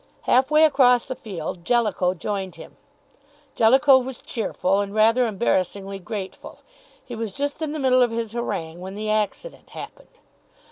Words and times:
Half 0.23 0.49
way 0.49 0.63
across 0.63 1.05
the 1.05 1.15
field 1.15 1.63
Jellicoe 1.63 2.15
joined 2.15 2.55
him. 2.55 2.75
Jellicoe 3.53 3.99
was 3.99 4.19
cheerful, 4.19 4.81
and 4.81 4.95
rather 4.95 5.27
embarrassingly 5.27 5.99
grateful. 5.99 6.61
He 7.05 7.15
was 7.15 7.37
just 7.37 7.61
in 7.61 7.71
the 7.71 7.77
middle 7.77 8.01
of 8.01 8.09
his 8.09 8.31
harangue 8.31 8.79
when 8.79 8.95
the 8.95 9.11
accident 9.11 9.69
happened. 9.69 10.09